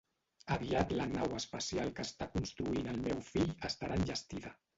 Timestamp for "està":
2.09-2.29